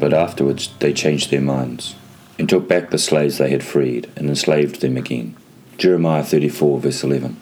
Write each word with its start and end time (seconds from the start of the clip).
But 0.00 0.14
afterwards 0.14 0.70
they 0.80 0.94
changed 0.94 1.30
their 1.30 1.42
minds, 1.42 1.94
and 2.38 2.48
took 2.48 2.66
back 2.66 2.90
the 2.90 2.98
slaves 2.98 3.38
they 3.38 3.50
had 3.50 3.62
freed, 3.62 4.10
and 4.16 4.28
enslaved 4.28 4.80
them 4.80 4.96
again. 4.96 5.36
Jeremiah 5.76 6.24
34, 6.24 6.80
verse 6.80 7.04
11. 7.04 7.36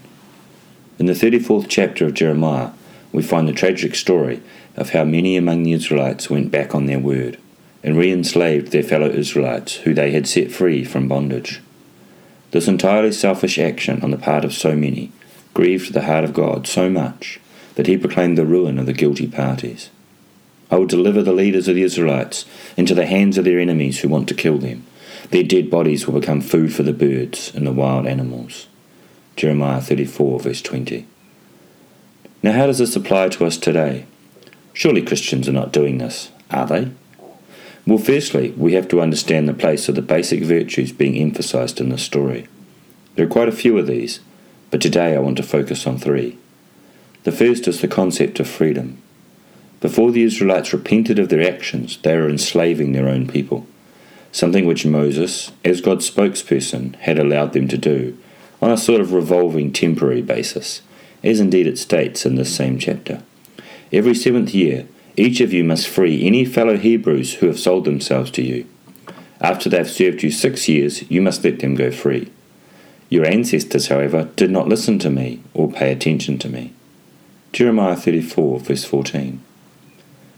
In 0.99 1.07
the 1.07 1.13
34th 1.13 1.67
chapter 1.69 2.05
of 2.05 2.15
Jeremiah, 2.15 2.71
we 3.13 3.23
find 3.23 3.49
the 3.49 3.53
tragic 3.53 3.95
story 3.95 4.43
of 4.77 4.91
how 4.91 5.05
many 5.05 5.37
among 5.37 5.63
the 5.63 5.73
Israelites 5.73 6.29
went 6.29 6.51
back 6.51 6.75
on 6.75 6.87
their 6.87 6.99
word 6.99 7.39
and 7.85 7.97
re 7.97 8.11
enslaved 8.11 8.73
their 8.73 8.83
fellow 8.83 9.09
Israelites 9.09 9.77
who 9.77 9.95
they 9.95 10.11
had 10.11 10.27
set 10.27 10.51
free 10.51 10.85
from 10.85 11.07
bondage. 11.07 11.61
This 12.51 12.67
entirely 12.67 13.13
selfish 13.13 13.59
action 13.59 14.03
on 14.03 14.11
the 14.11 14.19
part 14.19 14.45
of 14.45 14.53
so 14.53 14.75
many 14.75 15.13
grieved 15.55 15.93
the 15.93 16.03
heart 16.03 16.25
of 16.25 16.35
God 16.35 16.67
so 16.67 16.91
much 16.91 17.39
that 17.77 17.87
he 17.87 17.97
proclaimed 17.97 18.37
the 18.37 18.47
ruin 18.47 18.79
of 18.79 18.87
the 18.87 18.93
guilty 18.93 19.29
parties. 19.29 19.91
I 20.71 20.77
will 20.77 20.87
deliver 20.87 21.23
the 21.23 21.33
leaders 21.33 21.69
of 21.69 21.75
the 21.75 21.83
Israelites 21.83 22.45
into 22.77 22.95
the 22.95 23.07
hands 23.07 23.39
of 23.39 23.45
their 23.45 23.59
enemies 23.59 24.01
who 24.01 24.09
want 24.09 24.29
to 24.29 24.35
kill 24.35 24.59
them. 24.59 24.85
Their 25.31 25.43
dead 25.43 25.71
bodies 25.71 26.07
will 26.07 26.21
become 26.21 26.41
food 26.41 26.75
for 26.75 26.83
the 26.83 26.93
birds 26.93 27.53
and 27.55 27.67
the 27.67 27.73
wild 27.73 28.07
animals. 28.07 28.67
Jeremiah 29.37 29.81
34, 29.81 30.41
verse 30.41 30.63
20. 30.63 31.07
Now, 32.43 32.53
how 32.53 32.67
does 32.67 32.79
this 32.79 32.97
apply 32.97 33.31
to 33.31 33.47
us 33.47 33.57
today? 33.57 34.07
Surely 34.73 35.03
Christians 35.03 35.49
are 35.49 35.53
not 35.53 35.73
doing 35.73 35.99
this, 35.99 36.31
are 36.51 36.67
they? 36.67 36.91
Well, 37.87 37.99
firstly, 37.99 38.51
we 38.51 38.75
have 38.75 38.89
to 38.89 39.01
understand 39.01 39.49
the 39.49 39.55
place 39.55 39.89
of 39.89 39.95
the 39.95 40.03
basic 40.03 40.43
virtues 40.43 40.93
being 40.93 41.17
emphasized 41.17 41.81
in 41.81 41.89
this 41.89 42.03
story. 42.03 42.47
There 43.15 43.27
are 43.27 43.31
quite 43.31 43.49
a 43.49 43.53
few 43.53 43.79
of 43.79 43.87
these, 43.87 44.21
but 44.71 44.81
today 44.81 45.17
I 45.17 45.21
want 45.21 45.37
to 45.39 45.43
focus 45.43 45.87
on 45.87 45.99
three. 45.99 46.39
The 47.25 47.33
first 47.33 47.67
is 47.67 47.81
the 47.81 47.89
concept 47.89 48.39
of 48.41 48.49
freedom. 48.49 49.03
Before 49.81 50.11
the 50.11 50.25
Israelites 50.25 50.73
repented 50.73 51.19
of 51.19 51.29
their 51.29 51.49
actions, 51.49 51.99
they 51.99 52.17
were 52.17 52.29
enslaving 52.29 52.93
their 52.93 53.09
own 53.09 53.29
people, 53.29 53.67
something 54.33 54.67
which 54.67 54.85
Moses, 54.85 55.53
as 55.65 55.81
God's 55.81 56.11
spokesperson, 56.11 56.97
had 56.97 57.19
allowed 57.19 57.53
them 57.53 57.69
to 57.69 57.79
do 57.79 58.19
on 58.61 58.73
a 58.73 58.77
sort 58.77 59.01
of 59.01 59.13
revolving 59.13 59.73
temporary 59.73 60.23
basis, 60.23 60.83
as 61.23 61.39
indeed 61.39 61.67
it 61.67 61.79
states 61.79 62.27
in 62.27 62.35
this 62.35 62.55
same 62.55 62.79
chapter. 62.79 63.23
Every 63.93 64.15
seventh 64.15 64.53
year, 64.53 64.89
each 65.17 65.41
of 65.41 65.53
you 65.53 65.63
must 65.63 65.89
free 65.89 66.27
any 66.27 66.45
fellow 66.45 66.77
Hebrews 66.77 67.35
who 67.35 67.47
have 67.47 67.59
sold 67.59 67.85
themselves 67.85 68.33
to 68.33 68.43
you. 68.43 68.67
After 69.41 69.69
they 69.69 69.79
have 69.79 69.91
served 69.91 70.25
you 70.25 70.33
six 70.33 70.69
years, 70.69 71.09
you 71.09 71.23
must 71.23 71.45
let 71.45 71.61
them 71.61 71.77
go 71.77 71.93
free. 71.93 72.33
Your 73.09 73.27
ancestors, 73.27 73.89
however, 73.89 74.29
did 74.35 74.51
not 74.51 74.69
listen 74.69 74.99
to 75.01 75.11
me 75.11 75.43
or 75.55 75.71
pay 75.71 75.93
attention 75.93 76.39
to 76.39 76.49
me. 76.49 76.75
Jeremiah 77.53 77.97
34, 77.97 78.61
verse 78.61 78.85
14. 78.85 79.41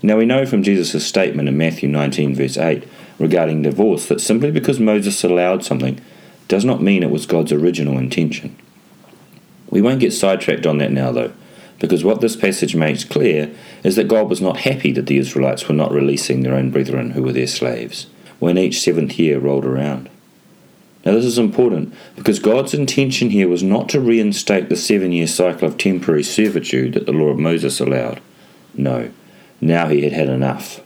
Now 0.03 0.17
we 0.17 0.25
know 0.25 0.47
from 0.47 0.63
Jesus' 0.63 1.07
statement 1.07 1.49
in 1.49 1.59
Matthew 1.59 1.89
19, 1.89 2.35
verse 2.35 2.57
8, 2.57 2.85
regarding 3.19 3.63
divorce, 3.63 4.07
that 4.07 4.21
simply 4.21 4.51
because 4.51 4.81
Moses 4.81 5.23
allowed 5.23 5.65
something 5.65 6.01
does 6.49 6.65
not 6.65 6.83
mean 6.83 7.03
it 7.03 7.11
was 7.11 7.27
God's 7.27 7.53
original 7.53 7.99
intention. 7.99 8.57
We 9.69 9.83
won't 9.83 10.01
get 10.01 10.13
sidetracked 10.13 10.67
on 10.67 10.79
that 10.79 10.91
now, 10.91 11.13
though, 11.13 11.33
because 11.79 12.03
what 12.03 12.21
this 12.21 12.35
passage 12.35 12.75
makes 12.75 13.05
clear 13.05 13.55
is 13.85 13.97
that 13.97 14.09
God 14.09 14.29
was 14.29 14.41
not 14.41 14.61
happy 14.61 14.91
that 14.93 15.07
the 15.07 15.19
Israelites 15.19 15.69
were 15.69 15.75
not 15.75 15.93
releasing 15.93 16.43
their 16.43 16.55
own 16.55 16.71
brethren 16.71 17.13
who 17.13 17.23
were 17.23 17.33
their 17.33 17.47
slaves 17.47 18.07
when 18.39 18.59
each 18.59 18.81
seventh 18.81 19.19
year 19.19 19.39
rolled 19.39 19.67
around. 19.67 20.09
Now, 21.05 21.13
this 21.13 21.25
is 21.25 21.39
important 21.39 21.95
because 22.17 22.39
God's 22.39 22.75
intention 22.75 23.31
here 23.31 23.49
was 23.49 23.63
not 23.63 23.89
to 23.91 24.01
reinstate 24.01 24.69
the 24.69 24.77
seven 24.77 25.13
year 25.13 25.27
cycle 25.27 25.69
of 25.69 25.79
temporary 25.79 26.23
servitude 26.23 26.95
that 26.95 27.07
the 27.07 27.13
law 27.13 27.29
of 27.29 27.39
Moses 27.39 27.81
allowed. 27.81 28.21
No, 28.75 29.11
now 29.61 29.89
he 29.89 30.03
had 30.03 30.13
had 30.13 30.29
enough. 30.29 30.81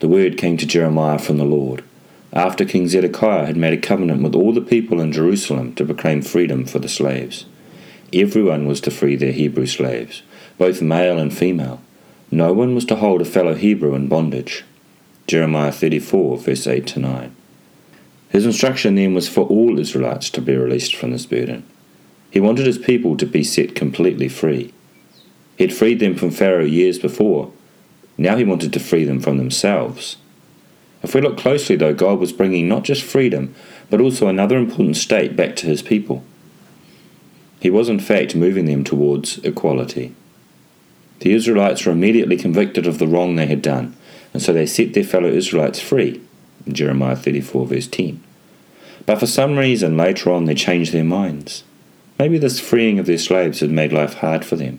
The 0.00 0.08
word 0.08 0.38
came 0.38 0.56
to 0.56 0.66
Jeremiah 0.66 1.18
from 1.18 1.38
the 1.38 1.44
Lord, 1.44 1.84
after 2.32 2.64
King 2.64 2.88
Zedekiah 2.88 3.46
had 3.46 3.56
made 3.56 3.74
a 3.74 3.80
covenant 3.80 4.22
with 4.22 4.34
all 4.34 4.52
the 4.52 4.60
people 4.60 5.00
in 5.00 5.12
Jerusalem 5.12 5.74
to 5.74 5.84
proclaim 5.84 6.22
freedom 6.22 6.64
for 6.64 6.78
the 6.78 6.88
slaves. 6.88 7.44
Everyone 8.12 8.66
was 8.66 8.80
to 8.82 8.90
free 8.90 9.16
their 9.16 9.32
Hebrew 9.32 9.66
slaves, 9.66 10.22
both 10.58 10.80
male 10.80 11.18
and 11.18 11.36
female. 11.36 11.80
No 12.30 12.52
one 12.52 12.74
was 12.74 12.84
to 12.86 12.96
hold 12.96 13.20
a 13.20 13.24
fellow 13.24 13.54
Hebrew 13.54 13.94
in 13.94 14.08
bondage. 14.08 14.64
Jeremiah 15.26 15.72
34, 15.72 16.38
verse 16.38 16.66
8 16.66 16.86
to 16.88 17.00
9. 17.00 17.36
His 18.30 18.46
instruction 18.46 18.94
then 18.94 19.14
was 19.14 19.28
for 19.28 19.42
all 19.42 19.78
Israelites 19.78 20.30
to 20.30 20.40
be 20.40 20.56
released 20.56 20.94
from 20.94 21.10
this 21.10 21.26
burden. 21.26 21.64
He 22.30 22.40
wanted 22.40 22.66
his 22.66 22.78
people 22.78 23.16
to 23.16 23.26
be 23.26 23.42
set 23.42 23.74
completely 23.74 24.28
free. 24.28 24.72
He 25.56 25.64
had 25.64 25.74
freed 25.74 25.98
them 25.98 26.14
from 26.14 26.30
Pharaoh 26.30 26.64
years 26.64 26.98
before, 26.98 27.52
now 28.20 28.36
he 28.36 28.44
wanted 28.44 28.70
to 28.74 28.80
free 28.80 29.04
them 29.04 29.18
from 29.18 29.38
themselves. 29.38 30.18
If 31.02 31.14
we 31.14 31.22
look 31.22 31.38
closely, 31.38 31.74
though, 31.74 31.94
God 31.94 32.18
was 32.18 32.34
bringing 32.34 32.68
not 32.68 32.82
just 32.82 33.02
freedom, 33.02 33.54
but 33.88 33.98
also 33.98 34.28
another 34.28 34.58
important 34.58 34.98
state 34.98 35.34
back 35.34 35.56
to 35.56 35.66
his 35.66 35.80
people. 35.80 36.22
He 37.60 37.70
was, 37.70 37.88
in 37.88 37.98
fact, 37.98 38.36
moving 38.36 38.66
them 38.66 38.84
towards 38.84 39.38
equality. 39.38 40.14
The 41.20 41.32
Israelites 41.32 41.86
were 41.86 41.92
immediately 41.92 42.36
convicted 42.36 42.86
of 42.86 42.98
the 42.98 43.06
wrong 43.06 43.36
they 43.36 43.46
had 43.46 43.62
done, 43.62 43.96
and 44.34 44.42
so 44.42 44.52
they 44.52 44.66
set 44.66 44.92
their 44.92 45.02
fellow 45.02 45.28
Israelites 45.28 45.80
free. 45.80 46.20
Jeremiah 46.68 47.16
34, 47.16 47.66
verse 47.68 47.86
10. 47.86 48.22
But 49.06 49.18
for 49.18 49.26
some 49.26 49.56
reason, 49.56 49.96
later 49.96 50.30
on, 50.30 50.44
they 50.44 50.54
changed 50.54 50.92
their 50.92 51.04
minds. 51.04 51.64
Maybe 52.18 52.36
this 52.36 52.60
freeing 52.60 52.98
of 52.98 53.06
their 53.06 53.16
slaves 53.16 53.60
had 53.60 53.70
made 53.70 53.94
life 53.94 54.14
hard 54.14 54.44
for 54.44 54.56
them 54.56 54.78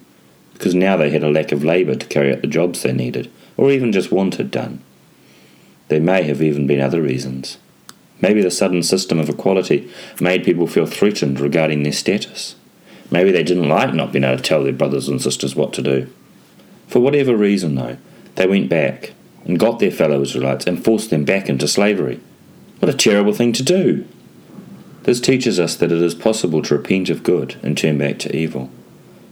because 0.61 0.75
now 0.75 0.95
they 0.95 1.09
had 1.09 1.23
a 1.23 1.31
lack 1.31 1.51
of 1.51 1.63
labour 1.63 1.95
to 1.95 2.05
carry 2.05 2.31
out 2.31 2.41
the 2.41 2.47
jobs 2.47 2.83
they 2.83 2.94
needed, 2.94 3.31
or 3.57 3.72
even 3.72 3.91
just 3.91 4.11
wanted 4.11 4.51
done. 4.51 4.79
There 5.88 5.99
may 5.99 6.22
have 6.22 6.39
even 6.39 6.67
been 6.67 6.79
other 6.79 7.01
reasons. 7.01 7.57
Maybe 8.22 8.44
the 8.44 8.51
sudden 8.51 8.83
system 8.83 9.17
of 9.17 9.27
equality 9.27 9.91
made 10.19 10.44
people 10.44 10.67
feel 10.67 10.85
threatened 10.85 11.39
regarding 11.39 11.81
their 11.81 11.91
status. 11.91 12.55
Maybe 13.09 13.31
they 13.31 13.41
didn't 13.41 13.69
like 13.69 13.95
not 13.95 14.11
being 14.11 14.23
able 14.23 14.38
to 14.38 14.44
tell 14.44 14.63
their 14.63 14.72
brothers 14.72 15.07
and 15.07 15.19
sisters 15.19 15.55
what 15.55 15.73
to 15.73 15.81
do. 15.81 16.13
For 16.88 16.99
whatever 16.99 17.35
reason, 17.35 17.73
though, 17.73 17.97
they 18.35 18.45
went 18.45 18.69
back 18.69 19.13
and 19.45 19.57
got 19.57 19.79
their 19.79 19.89
fellow 19.89 20.22
Israelites 20.22 20.67
and 20.67 20.85
forced 20.85 21.09
them 21.09 21.25
back 21.25 21.49
into 21.49 21.67
slavery. 21.67 22.19
What 22.78 22.93
a 22.93 22.95
terrible 22.95 23.33
thing 23.33 23.51
to 23.53 23.63
do! 23.63 24.05
This 25.05 25.19
teaches 25.19 25.59
us 25.59 25.75
that 25.78 25.91
it 25.91 26.03
is 26.03 26.13
possible 26.13 26.61
to 26.61 26.78
repent 26.78 27.09
of 27.09 27.23
good 27.23 27.55
and 27.63 27.75
turn 27.75 27.97
back 27.97 28.19
to 28.19 28.35
evil. 28.35 28.69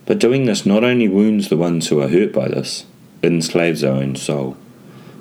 But 0.09 0.17
doing 0.17 0.45
this 0.45 0.65
not 0.65 0.83
only 0.83 1.07
wounds 1.07 1.49
the 1.49 1.55
ones 1.55 1.89
who 1.89 2.01
are 2.01 2.07
hurt 2.07 2.33
by 2.33 2.47
this, 2.47 2.87
it 3.21 3.31
enslaves 3.31 3.83
our 3.83 3.93
own 3.93 4.15
soul, 4.15 4.57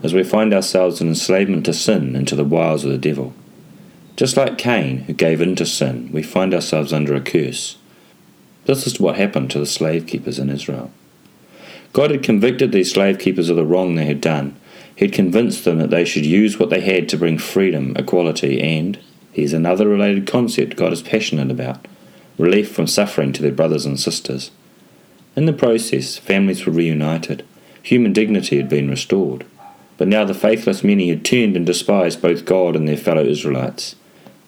as 0.02 0.14
we 0.14 0.24
find 0.24 0.54
ourselves 0.54 1.02
in 1.02 1.08
enslavement 1.08 1.66
to 1.66 1.74
sin 1.74 2.16
and 2.16 2.26
to 2.26 2.34
the 2.34 2.42
wiles 2.42 2.86
of 2.86 2.90
the 2.90 2.96
devil. 2.96 3.34
Just 4.16 4.38
like 4.38 4.56
Cain, 4.56 5.00
who 5.00 5.12
gave 5.12 5.42
in 5.42 5.56
to 5.56 5.66
sin, 5.66 6.08
we 6.10 6.22
find 6.22 6.54
ourselves 6.54 6.90
under 6.90 7.14
a 7.14 7.20
curse. 7.20 7.76
This 8.64 8.86
is 8.86 8.98
what 8.98 9.16
happened 9.16 9.50
to 9.50 9.58
the 9.58 9.66
slave 9.66 10.06
keepers 10.06 10.38
in 10.38 10.48
Israel. 10.48 10.90
God 11.92 12.10
had 12.10 12.22
convicted 12.22 12.72
these 12.72 12.90
slave 12.90 13.18
keepers 13.18 13.50
of 13.50 13.56
the 13.56 13.66
wrong 13.66 13.94
they 13.94 14.06
had 14.06 14.22
done. 14.22 14.56
He 14.96 15.04
had 15.04 15.12
convinced 15.14 15.66
them 15.66 15.76
that 15.80 15.90
they 15.90 16.06
should 16.06 16.24
use 16.24 16.58
what 16.58 16.70
they 16.70 16.80
had 16.80 17.10
to 17.10 17.18
bring 17.18 17.36
freedom, 17.36 17.94
equality, 17.94 18.62
and, 18.62 18.98
here's 19.32 19.52
another 19.52 19.86
related 19.86 20.26
concept 20.26 20.78
God 20.78 20.94
is 20.94 21.02
passionate 21.02 21.50
about 21.50 21.86
relief 22.38 22.72
from 22.72 22.86
suffering 22.86 23.34
to 23.34 23.42
their 23.42 23.52
brothers 23.52 23.84
and 23.84 24.00
sisters. 24.00 24.50
In 25.38 25.44
the 25.44 25.52
process, 25.52 26.16
families 26.16 26.66
were 26.66 26.72
reunited. 26.72 27.44
Human 27.84 28.12
dignity 28.12 28.56
had 28.56 28.68
been 28.68 28.90
restored. 28.90 29.46
But 29.96 30.08
now 30.08 30.24
the 30.24 30.34
faithless 30.34 30.82
many 30.82 31.10
had 31.10 31.24
turned 31.24 31.56
and 31.56 31.64
despised 31.64 32.20
both 32.20 32.44
God 32.44 32.74
and 32.74 32.88
their 32.88 32.96
fellow 32.96 33.24
Israelites. 33.24 33.94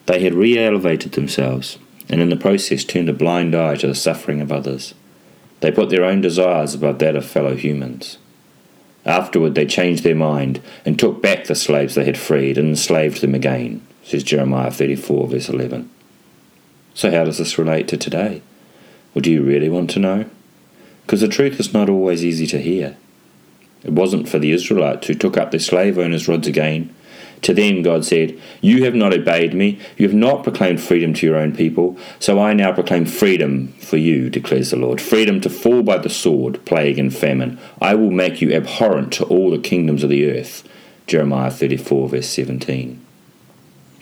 They 0.06 0.18
had 0.18 0.34
re 0.34 0.58
elevated 0.58 1.12
themselves, 1.12 1.78
and 2.08 2.20
in 2.20 2.28
the 2.28 2.36
process 2.36 2.82
turned 2.82 3.08
a 3.08 3.12
blind 3.12 3.54
eye 3.54 3.76
to 3.76 3.86
the 3.86 3.94
suffering 3.94 4.40
of 4.40 4.50
others. 4.50 4.94
They 5.60 5.70
put 5.70 5.90
their 5.90 6.02
own 6.02 6.22
desires 6.22 6.74
above 6.74 6.98
that 6.98 7.14
of 7.14 7.24
fellow 7.24 7.54
humans. 7.54 8.18
Afterward, 9.06 9.54
they 9.54 9.66
changed 9.66 10.02
their 10.02 10.16
mind 10.16 10.60
and 10.84 10.98
took 10.98 11.22
back 11.22 11.44
the 11.44 11.54
slaves 11.54 11.94
they 11.94 12.04
had 12.04 12.18
freed 12.18 12.58
and 12.58 12.68
enslaved 12.68 13.20
them 13.20 13.36
again, 13.36 13.86
says 14.02 14.24
Jeremiah 14.24 14.72
34, 14.72 15.28
verse 15.28 15.48
11. 15.48 15.88
So, 16.94 17.12
how 17.12 17.22
does 17.22 17.38
this 17.38 17.58
relate 17.58 17.86
to 17.86 17.96
today? 17.96 18.42
Well, 19.14 19.22
do 19.22 19.30
you 19.30 19.44
really 19.44 19.68
want 19.68 19.90
to 19.90 20.00
know? 20.00 20.28
Because 21.10 21.22
the 21.22 21.26
truth 21.26 21.58
is 21.58 21.74
not 21.74 21.90
always 21.90 22.24
easy 22.24 22.46
to 22.46 22.62
hear. 22.62 22.96
It 23.82 23.90
wasn't 23.90 24.28
for 24.28 24.38
the 24.38 24.52
Israelites 24.52 25.08
who 25.08 25.14
took 25.14 25.36
up 25.36 25.50
their 25.50 25.58
slave 25.58 25.98
owners' 25.98 26.28
rods 26.28 26.46
again. 26.46 26.94
To 27.42 27.52
them, 27.52 27.82
God 27.82 28.04
said, 28.04 28.40
You 28.60 28.84
have 28.84 28.94
not 28.94 29.12
obeyed 29.12 29.52
me, 29.52 29.80
you 29.96 30.06
have 30.06 30.14
not 30.14 30.44
proclaimed 30.44 30.80
freedom 30.80 31.12
to 31.14 31.26
your 31.26 31.34
own 31.34 31.50
people, 31.50 31.98
so 32.20 32.38
I 32.38 32.52
now 32.52 32.72
proclaim 32.72 33.06
freedom 33.06 33.72
for 33.80 33.96
you, 33.96 34.30
declares 34.30 34.70
the 34.70 34.76
Lord. 34.76 35.00
Freedom 35.00 35.40
to 35.40 35.50
fall 35.50 35.82
by 35.82 35.98
the 35.98 36.08
sword, 36.08 36.64
plague, 36.64 36.96
and 36.96 37.12
famine. 37.12 37.58
I 37.80 37.96
will 37.96 38.12
make 38.12 38.40
you 38.40 38.52
abhorrent 38.52 39.12
to 39.14 39.24
all 39.24 39.50
the 39.50 39.58
kingdoms 39.58 40.04
of 40.04 40.10
the 40.10 40.30
earth. 40.30 40.62
Jeremiah 41.08 41.50
34, 41.50 42.08
verse 42.08 42.28
17. 42.28 43.04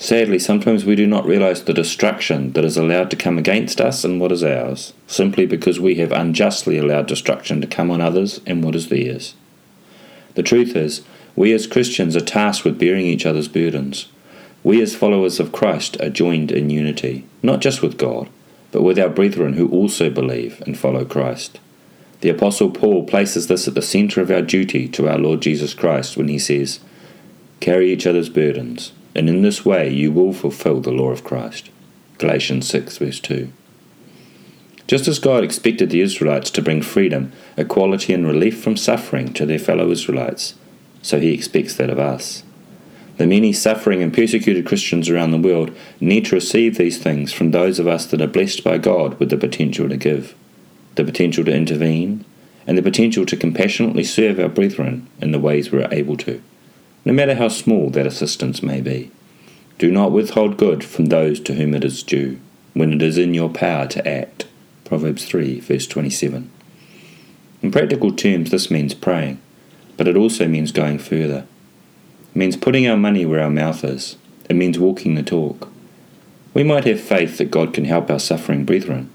Sadly, 0.00 0.38
sometimes 0.38 0.84
we 0.84 0.94
do 0.94 1.08
not 1.08 1.26
realize 1.26 1.64
the 1.64 1.74
destruction 1.74 2.52
that 2.52 2.64
is 2.64 2.76
allowed 2.76 3.10
to 3.10 3.16
come 3.16 3.36
against 3.36 3.80
us 3.80 4.04
and 4.04 4.20
what 4.20 4.30
is 4.30 4.44
ours, 4.44 4.92
simply 5.08 5.44
because 5.44 5.80
we 5.80 5.96
have 5.96 6.12
unjustly 6.12 6.78
allowed 6.78 7.08
destruction 7.08 7.60
to 7.60 7.66
come 7.66 7.90
on 7.90 8.00
others 8.00 8.40
and 8.46 8.62
what 8.62 8.76
is 8.76 8.90
theirs. 8.90 9.34
The 10.34 10.44
truth 10.44 10.76
is, 10.76 11.02
We 11.34 11.52
as 11.52 11.66
Christians 11.66 12.14
are 12.14 12.20
tasked 12.20 12.64
with 12.64 12.78
bearing 12.78 13.06
each 13.06 13.26
other's 13.26 13.48
burdens. 13.48 14.06
We 14.62 14.80
as 14.80 14.94
followers 14.94 15.40
of 15.40 15.50
Christ 15.50 16.00
are 16.00 16.10
joined 16.10 16.52
in 16.52 16.70
unity, 16.70 17.26
not 17.42 17.60
just 17.60 17.82
with 17.82 17.98
God, 17.98 18.28
but 18.70 18.82
with 18.82 19.00
our 19.00 19.08
brethren 19.08 19.54
who 19.54 19.68
also 19.68 20.10
believe 20.10 20.62
and 20.64 20.78
follow 20.78 21.04
Christ. 21.04 21.58
The 22.20 22.28
Apostle 22.28 22.70
Paul 22.70 23.04
places 23.04 23.48
this 23.48 23.66
at 23.66 23.74
the 23.74 23.82
centre 23.82 24.20
of 24.20 24.30
our 24.30 24.42
duty 24.42 24.86
to 24.88 25.08
our 25.08 25.18
Lord 25.18 25.42
Jesus 25.42 25.74
Christ 25.74 26.16
when 26.16 26.28
he 26.28 26.38
says, 26.38 26.78
Carry 27.58 27.92
each 27.92 28.06
other's 28.06 28.28
burdens, 28.28 28.92
and 29.14 29.28
in 29.28 29.43
this 29.43 29.64
way 29.64 29.88
you 29.90 30.12
will 30.12 30.32
fulfill 30.32 30.81
the 30.81 30.93
law 30.93 31.10
of 31.10 31.25
Christ. 31.25 31.70
Galatians 32.19 32.69
6, 32.69 32.99
verse 32.99 33.20
2. 33.20 33.52
Just 34.87 35.06
as 35.06 35.19
God 35.19 35.44
expected 35.44 35.90
the 35.90 36.00
Israelites 36.00 36.50
to 36.50 36.62
bring 36.62 36.82
freedom, 36.82 37.32
equality, 37.56 38.14
and 38.14 38.26
relief 38.26 38.62
from 38.62 38.76
suffering 38.76 39.32
to 39.34 39.44
their 39.44 39.58
fellow 39.58 39.90
Israelites, 39.90 40.55
so 41.02 41.20
he 41.20 41.32
expects 41.32 41.75
that 41.75 41.90
of 41.90 41.99
us. 41.99 42.43
The 43.19 43.26
many 43.26 43.52
suffering 43.52 44.02
and 44.02 44.14
persecuted 44.14 44.66
Christians 44.66 45.10
around 45.10 45.32
the 45.32 45.38
world 45.38 45.76
need 46.00 46.25
to 46.26 46.37
receive 46.37 46.78
these 46.78 46.99
things 46.99 47.32
from 47.32 47.50
those 47.50 47.78
of 47.78 47.87
us 47.87 48.06
that 48.06 48.22
are 48.22 48.26
blessed 48.26 48.64
by 48.64 48.78
God 48.78 49.19
with 49.19 49.31
the 49.31 49.37
potential 49.37 49.88
to 49.88 49.96
give 49.96 50.34
the 50.99 51.05
potential 51.05 51.44
to 51.44 51.55
intervene, 51.55 52.25
and 52.66 52.76
the 52.76 52.82
potential 52.82 53.25
to 53.25 53.37
compassionately 53.37 54.02
serve 54.02 54.40
our 54.40 54.49
brethren 54.49 55.08
in 55.22 55.31
the 55.31 55.38
ways 55.38 55.70
we 55.70 55.81
are 55.81 55.94
able 55.94 56.16
to, 56.16 56.43
no 57.04 57.12
matter 57.12 57.34
how 57.34 57.48
small 57.48 57.90
that 57.90 58.06
assistance 58.06 58.62
may 58.62 58.80
be. 58.80 59.10
Do 59.78 59.92
not 59.92 60.12
withhold 60.12 60.56
good 60.56 60.82
from 60.82 61.06
those 61.06 61.38
to 61.40 61.54
whom 61.54 61.74
it 61.74 61.84
is 61.84 62.02
due, 62.02 62.40
when 62.74 62.92
it 62.92 63.02
is 63.02 63.16
in 63.16 63.34
your 63.34 63.48
power 63.48 63.86
to 63.86 64.06
act. 64.08 64.46
Proverbs 64.84 65.24
3, 65.24 65.60
verse 65.60 65.86
27. 65.86 66.50
In 67.62 67.70
practical 67.70 68.12
terms, 68.12 68.50
this 68.50 68.70
means 68.70 68.94
praying, 68.94 69.40
but 69.96 70.08
it 70.08 70.16
also 70.16 70.48
means 70.48 70.72
going 70.72 70.98
further. 70.98 71.46
It 72.32 72.36
means 72.36 72.56
putting 72.56 72.86
our 72.86 72.96
money 72.96 73.26
where 73.26 73.42
our 73.42 73.50
mouth 73.50 73.84
is. 73.84 74.16
It 74.48 74.56
means 74.56 74.78
walking 74.78 75.14
the 75.14 75.22
talk. 75.22 75.68
We 76.54 76.64
might 76.64 76.84
have 76.84 77.00
faith 77.00 77.38
that 77.38 77.50
God 77.50 77.74
can 77.74 77.84
help 77.84 78.10
our 78.10 78.18
suffering 78.18 78.64
brethren, 78.64 79.10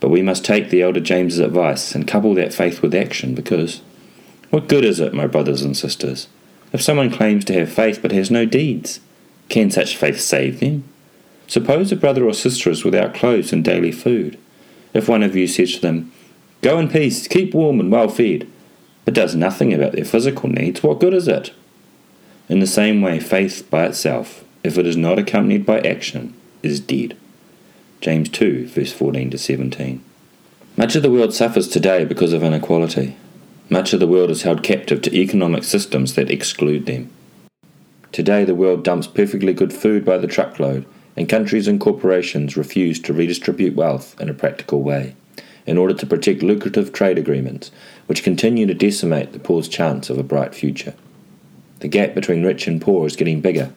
but 0.00 0.10
we 0.10 0.22
must 0.22 0.44
take 0.44 0.70
the 0.70 0.82
elder 0.82 1.00
James's 1.00 1.38
advice 1.38 1.94
and 1.94 2.06
couple 2.06 2.34
that 2.34 2.52
faith 2.52 2.82
with 2.82 2.94
action 2.94 3.34
because 3.34 3.80
what 4.50 4.68
good 4.68 4.84
is 4.84 5.00
it, 5.00 5.14
my 5.14 5.26
brothers 5.26 5.62
and 5.62 5.76
sisters, 5.76 6.28
if 6.72 6.82
someone 6.82 7.10
claims 7.10 7.44
to 7.46 7.54
have 7.54 7.72
faith 7.72 8.00
but 8.00 8.12
has 8.12 8.30
no 8.30 8.44
deeds? 8.44 9.00
Can 9.48 9.70
such 9.70 9.96
faith 9.96 10.20
save 10.20 10.60
them? 10.60 10.84
Suppose 11.46 11.92
a 11.92 11.96
brother 11.96 12.24
or 12.24 12.32
sister 12.32 12.70
is 12.70 12.84
without 12.84 13.14
clothes 13.14 13.52
and 13.52 13.62
daily 13.62 13.92
food. 13.92 14.38
If 14.94 15.08
one 15.08 15.22
of 15.22 15.36
you 15.36 15.46
says 15.46 15.74
to 15.74 15.80
them, 15.80 16.12
Go 16.62 16.78
in 16.78 16.88
peace, 16.88 17.28
keep 17.28 17.54
warm 17.54 17.80
and 17.80 17.90
well 17.90 18.08
fed, 18.08 18.48
but 19.04 19.14
does 19.14 19.34
nothing 19.34 19.72
about 19.72 19.92
their 19.92 20.04
physical 20.04 20.48
needs, 20.48 20.82
what 20.82 21.00
good 21.00 21.12
is 21.12 21.28
it? 21.28 21.52
In 22.48 22.60
the 22.60 22.66
same 22.66 23.02
way, 23.02 23.18
faith 23.18 23.68
by 23.70 23.84
itself, 23.84 24.44
if 24.62 24.78
it 24.78 24.86
is 24.86 24.96
not 24.96 25.18
accompanied 25.18 25.66
by 25.66 25.80
action, 25.80 26.34
is 26.62 26.80
dead. 26.80 27.16
James 28.00 28.28
2, 28.28 28.68
verse 28.68 28.92
14 28.92 29.30
to 29.30 29.38
17. 29.38 30.02
Much 30.76 30.96
of 30.96 31.02
the 31.02 31.10
world 31.10 31.34
suffers 31.34 31.68
today 31.68 32.04
because 32.04 32.32
of 32.32 32.42
inequality. 32.42 33.16
Much 33.72 33.94
of 33.94 34.00
the 34.00 34.06
world 34.06 34.30
is 34.30 34.42
held 34.42 34.62
captive 34.62 35.00
to 35.00 35.16
economic 35.16 35.64
systems 35.64 36.14
that 36.14 36.30
exclude 36.30 36.84
them. 36.84 37.10
Today, 38.12 38.44
the 38.44 38.54
world 38.54 38.84
dumps 38.84 39.06
perfectly 39.06 39.54
good 39.54 39.72
food 39.72 40.04
by 40.04 40.18
the 40.18 40.26
truckload, 40.26 40.84
and 41.16 41.26
countries 41.26 41.66
and 41.66 41.80
corporations 41.80 42.54
refuse 42.54 43.00
to 43.00 43.14
redistribute 43.14 43.74
wealth 43.74 44.14
in 44.20 44.28
a 44.28 44.34
practical 44.34 44.82
way 44.82 45.16
in 45.64 45.78
order 45.78 45.94
to 45.94 46.04
protect 46.04 46.42
lucrative 46.42 46.92
trade 46.92 47.16
agreements, 47.16 47.70
which 48.08 48.22
continue 48.22 48.66
to 48.66 48.74
decimate 48.74 49.32
the 49.32 49.38
poor's 49.38 49.68
chance 49.68 50.10
of 50.10 50.18
a 50.18 50.22
bright 50.22 50.54
future. 50.54 50.92
The 51.78 51.88
gap 51.88 52.14
between 52.14 52.44
rich 52.44 52.66
and 52.66 52.78
poor 52.78 53.06
is 53.06 53.16
getting 53.16 53.40
bigger, 53.40 53.72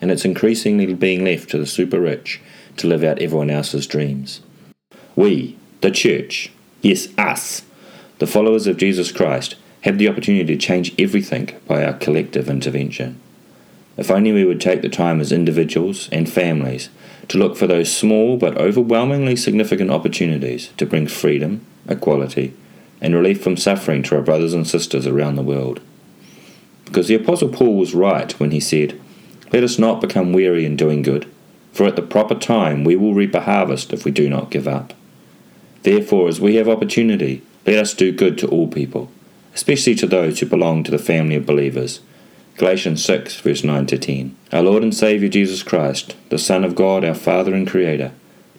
and 0.00 0.12
it's 0.12 0.24
increasingly 0.24 0.94
being 0.94 1.24
left 1.24 1.50
to 1.50 1.58
the 1.58 1.66
super 1.66 1.98
rich 1.98 2.40
to 2.76 2.86
live 2.86 3.02
out 3.02 3.20
everyone 3.20 3.50
else's 3.50 3.88
dreams. 3.88 4.42
We, 5.16 5.58
the 5.80 5.90
church, 5.90 6.52
yes, 6.82 7.08
us, 7.18 7.62
the 8.20 8.26
followers 8.26 8.68
of 8.68 8.76
Jesus 8.76 9.10
Christ, 9.10 9.56
have 9.80 9.98
the 9.98 10.08
opportunity 10.08 10.56
to 10.56 10.56
change 10.56 10.94
everything 10.98 11.50
by 11.66 11.84
our 11.84 11.94
collective 11.94 12.48
intervention. 12.48 13.20
If 13.96 14.10
only 14.10 14.30
we 14.30 14.44
would 14.44 14.60
take 14.60 14.82
the 14.82 14.88
time 14.88 15.20
as 15.20 15.32
individuals 15.32 16.08
and 16.12 16.30
families 16.30 16.88
to 17.28 17.38
look 17.38 17.56
for 17.56 17.66
those 17.66 17.92
small 17.92 18.36
but 18.36 18.56
overwhelmingly 18.56 19.34
significant 19.34 19.90
opportunities 19.90 20.68
to 20.76 20.86
bring 20.86 21.08
freedom, 21.08 21.66
equality, 21.88 22.54
and 23.00 23.14
relief 23.14 23.42
from 23.42 23.56
suffering 23.56 24.04
to 24.04 24.14
our 24.14 24.22
brothers 24.22 24.54
and 24.54 24.68
sisters 24.68 25.06
around 25.06 25.34
the 25.34 25.42
world. 25.42 25.80
Because 26.84 27.08
the 27.08 27.16
Apostle 27.16 27.48
Paul 27.48 27.76
was 27.76 27.94
right 27.94 28.30
when 28.38 28.52
he 28.52 28.60
said, 28.60 29.00
Let 29.52 29.64
us 29.64 29.78
not 29.78 30.00
become 30.00 30.32
weary 30.32 30.64
in 30.64 30.76
doing 30.76 31.02
good 31.02 31.26
for 31.72 31.86
at 31.86 31.96
the 31.96 32.02
proper 32.02 32.34
time 32.34 32.84
we 32.84 32.96
will 32.96 33.14
reap 33.14 33.34
a 33.34 33.40
harvest 33.40 33.92
if 33.92 34.04
we 34.04 34.10
do 34.10 34.28
not 34.28 34.50
give 34.50 34.66
up. 34.66 34.92
Therefore, 35.82 36.28
as 36.28 36.40
we 36.40 36.56
have 36.56 36.68
opportunity, 36.68 37.42
let 37.66 37.78
us 37.78 37.94
do 37.94 38.12
good 38.12 38.38
to 38.38 38.48
all 38.48 38.68
people, 38.68 39.10
especially 39.54 39.94
to 39.96 40.06
those 40.06 40.40
who 40.40 40.46
belong 40.46 40.82
to 40.84 40.90
the 40.90 40.98
family 40.98 41.36
of 41.36 41.46
believers. 41.46 42.00
Galatians 42.56 43.04
6, 43.04 43.40
verse 43.40 43.64
9 43.64 43.86
to 43.86 43.98
10. 43.98 44.36
Our 44.52 44.62
Lord 44.62 44.82
and 44.82 44.94
Saviour 44.94 45.30
Jesus 45.30 45.62
Christ, 45.62 46.16
the 46.28 46.38
Son 46.38 46.64
of 46.64 46.74
God, 46.74 47.04
our 47.04 47.14
Father 47.14 47.54
and 47.54 47.68
Creator, 47.68 48.12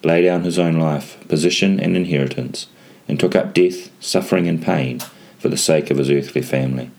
laid 0.03 0.24
down 0.24 0.44
his 0.44 0.57
own 0.57 0.80
life, 0.80 1.18
position, 1.27 1.80
and 1.80 1.95
inheritance, 1.95 2.68
and 3.07 3.19
took 3.19 3.36
up 3.36 3.53
death, 3.53 3.89
suffering, 4.00 4.48
and 4.48 4.62
pain 4.62 5.00
for 5.38 5.50
the 5.50 5.57
sake 5.57 5.92
of 5.92 5.97
his 5.97 6.09
earthly 6.09 6.42
family. 6.42 6.92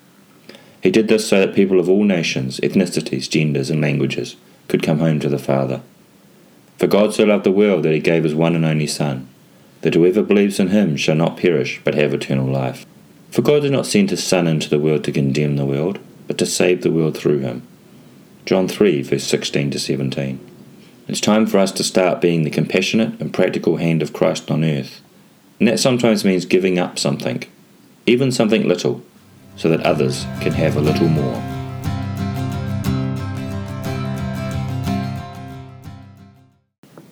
He 0.82 0.90
did 0.90 1.08
this 1.08 1.28
so 1.28 1.40
that 1.40 1.54
people 1.54 1.78
of 1.78 1.88
all 1.88 2.04
nations, 2.04 2.58
ethnicities, 2.60 3.30
genders, 3.30 3.70
and 3.70 3.80
languages 3.80 4.36
could 4.68 4.82
come 4.82 4.98
home 4.98 5.20
to 5.20 5.28
the 5.28 5.38
Father. 5.38 5.80
For 6.78 6.88
God 6.88 7.14
so 7.14 7.24
loved 7.24 7.44
the 7.44 7.52
world 7.52 7.84
that 7.84 7.92
he 7.92 8.00
gave 8.00 8.24
his 8.24 8.34
one 8.34 8.56
and 8.56 8.64
only 8.64 8.88
Son, 8.88 9.28
that 9.82 9.94
whoever 9.94 10.22
believes 10.22 10.58
in 10.58 10.68
him 10.68 10.96
shall 10.96 11.14
not 11.14 11.36
perish, 11.36 11.80
but 11.84 11.94
have 11.94 12.14
eternal 12.14 12.46
life. 12.46 12.86
For 13.30 13.42
God 13.42 13.60
did 13.60 13.72
not 13.72 13.86
send 13.86 14.10
his 14.10 14.24
Son 14.24 14.46
into 14.46 14.68
the 14.68 14.78
world 14.78 15.04
to 15.04 15.12
condemn 15.12 15.56
the 15.56 15.66
world, 15.66 15.98
but 16.26 16.38
to 16.38 16.46
save 16.46 16.82
the 16.82 16.90
world 16.90 17.16
through 17.16 17.40
him. 17.40 17.66
John 18.46 18.68
3, 18.68 19.02
verse 19.02 19.24
16 19.24 19.70
to 19.72 19.78
17. 19.78 20.40
It's 21.08 21.20
time 21.20 21.46
for 21.46 21.58
us 21.58 21.72
to 21.72 21.84
start 21.84 22.20
being 22.20 22.44
the 22.44 22.50
compassionate 22.50 23.20
and 23.20 23.34
practical 23.34 23.76
hand 23.76 24.02
of 24.02 24.12
Christ 24.12 24.50
on 24.50 24.64
earth. 24.64 25.00
And 25.58 25.68
that 25.68 25.80
sometimes 25.80 26.24
means 26.24 26.44
giving 26.44 26.78
up 26.78 26.98
something, 26.98 27.44
even 28.06 28.32
something 28.32 28.66
little, 28.66 29.02
so 29.56 29.68
that 29.68 29.80
others 29.82 30.24
can 30.40 30.52
have 30.52 30.76
a 30.76 30.80
little 30.80 31.08
more. 31.08 31.40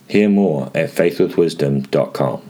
Hear 0.09 0.29
more 0.29 0.67
at 0.75 0.91
faithwithwisdom.com. 0.91 2.50